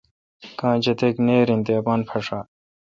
[0.59, 2.39] کاں جتک نییر این تے اپان پھݭا۔